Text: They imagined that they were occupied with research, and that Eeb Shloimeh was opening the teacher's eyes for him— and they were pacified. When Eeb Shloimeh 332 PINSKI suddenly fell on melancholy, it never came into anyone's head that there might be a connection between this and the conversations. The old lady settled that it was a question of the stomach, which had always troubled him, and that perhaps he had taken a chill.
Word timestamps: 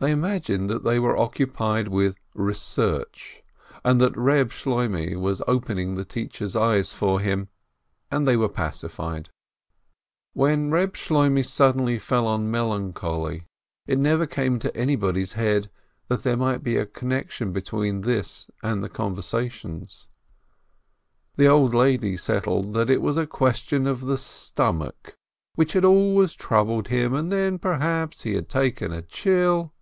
They 0.00 0.10
imagined 0.10 0.68
that 0.68 0.82
they 0.82 0.98
were 0.98 1.16
occupied 1.16 1.86
with 1.86 2.16
research, 2.34 3.40
and 3.84 4.00
that 4.00 4.14
Eeb 4.14 4.50
Shloimeh 4.50 5.16
was 5.16 5.42
opening 5.46 5.94
the 5.94 6.04
teacher's 6.04 6.56
eyes 6.56 6.92
for 6.92 7.20
him— 7.20 7.46
and 8.10 8.26
they 8.26 8.36
were 8.36 8.48
pacified. 8.48 9.30
When 10.32 10.70
Eeb 10.70 10.94
Shloimeh 10.94 11.44
332 11.46 11.46
PINSKI 11.46 11.46
suddenly 11.46 11.98
fell 12.00 12.26
on 12.26 12.50
melancholy, 12.50 13.44
it 13.86 13.96
never 14.00 14.26
came 14.26 14.54
into 14.54 14.76
anyone's 14.76 15.34
head 15.34 15.70
that 16.08 16.24
there 16.24 16.36
might 16.36 16.64
be 16.64 16.76
a 16.78 16.84
connection 16.84 17.52
between 17.52 18.00
this 18.00 18.50
and 18.60 18.82
the 18.82 18.88
conversations. 18.88 20.08
The 21.36 21.46
old 21.46 21.74
lady 21.76 22.16
settled 22.16 22.74
that 22.74 22.90
it 22.90 23.02
was 23.02 23.16
a 23.16 23.24
question 23.28 23.86
of 23.86 24.00
the 24.00 24.18
stomach, 24.18 25.14
which 25.54 25.74
had 25.74 25.84
always 25.84 26.34
troubled 26.34 26.88
him, 26.88 27.14
and 27.14 27.30
that 27.30 27.60
perhaps 27.60 28.22
he 28.22 28.34
had 28.34 28.48
taken 28.48 28.90
a 28.90 29.02
chill. 29.02 29.72